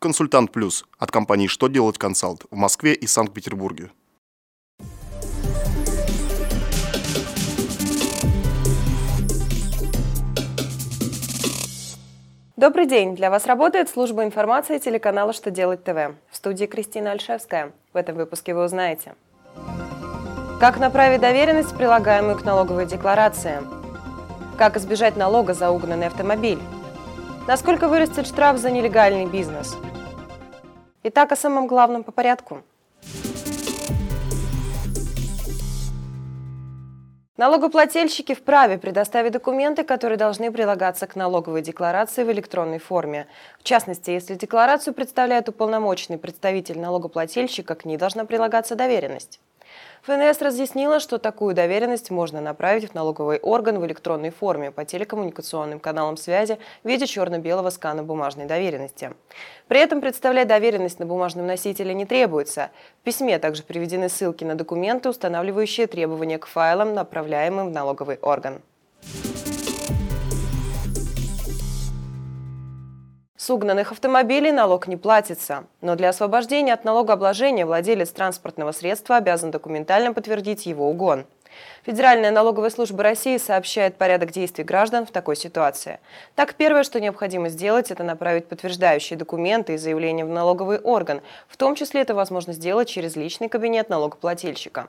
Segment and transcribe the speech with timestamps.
[0.00, 3.90] Консультант Плюс от компании «Что делать консалт» в Москве и Санкт-Петербурге.
[12.56, 13.16] Добрый день!
[13.16, 16.14] Для вас работает служба информации телеканала «Что делать ТВ».
[16.30, 17.72] В студии Кристина Альшевская.
[17.92, 19.16] В этом выпуске вы узнаете.
[20.60, 23.62] Как направить доверенность, прилагаемую к налоговой декларации?
[24.56, 26.60] Как избежать налога за угнанный автомобиль?
[27.48, 29.74] Насколько вырастет штраф за нелегальный бизнес?
[31.02, 32.62] Итак, о самом главном по порядку.
[37.38, 43.26] Налогоплательщики вправе предоставить документы, которые должны прилагаться к налоговой декларации в электронной форме.
[43.58, 49.40] В частности, если декларацию представляет уполномоченный представитель налогоплательщика, к ней должна прилагаться доверенность.
[50.02, 55.80] ФНС разъяснила, что такую доверенность можно направить в налоговый орган в электронной форме по телекоммуникационным
[55.80, 59.12] каналам связи в виде черно-белого скана бумажной доверенности.
[59.66, 62.70] При этом представлять доверенность на бумажном носителе не требуется.
[63.00, 68.62] В письме также приведены ссылки на документы, устанавливающие требования к файлам, направляемым в налоговый орган.
[73.48, 75.64] С угнанных автомобилей налог не платится.
[75.80, 81.24] Но для освобождения от налогообложения владелец транспортного средства обязан документально подтвердить его угон.
[81.84, 86.00] Федеральная налоговая служба России сообщает порядок действий граждан в такой ситуации.
[86.34, 91.22] Так, первое, что необходимо сделать, это направить подтверждающие документы и заявление в налоговый орган.
[91.48, 94.88] В том числе это возможно сделать через личный кабинет налогоплательщика.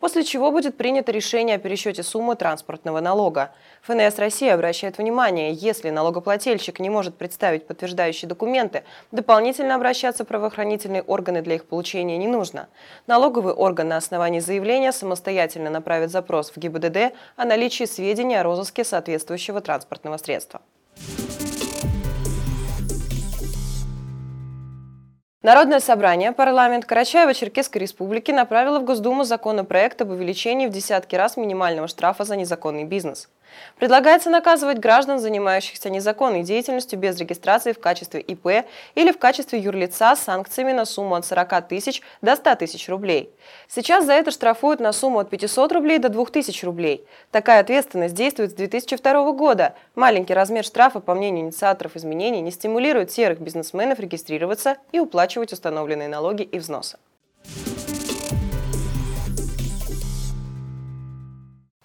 [0.00, 3.52] После чего будет принято решение о пересчете суммы транспортного налога.
[3.82, 11.02] ФНС России обращает внимание, если налогоплательщик не может представить подтверждающие документы, дополнительно обращаться в правоохранительные
[11.02, 12.68] органы для их получения не нужно.
[13.06, 18.84] Налоговый орган на основании заявления самостоятельно направит запрос в ГИБДД о наличии сведений о розыске
[18.84, 20.60] соответствующего транспортного средства.
[25.42, 31.88] Народное собрание, парламент Карачаево-Черкесской республики направило в Госдуму законопроект об увеличении в десятки раз минимального
[31.88, 33.28] штрафа за незаконный бизнес.
[33.78, 40.16] Предлагается наказывать граждан, занимающихся незаконной деятельностью без регистрации в качестве ИП или в качестве юрлица
[40.16, 43.30] с санкциями на сумму от 40 тысяч до 100 тысяч рублей.
[43.68, 47.04] Сейчас за это штрафуют на сумму от 500 рублей до 2000 рублей.
[47.30, 49.74] Такая ответственность действует с 2002 года.
[49.94, 56.08] Маленький размер штрафа, по мнению инициаторов изменений, не стимулирует серых бизнесменов регистрироваться и уплачивать установленные
[56.08, 56.98] налоги и взносы.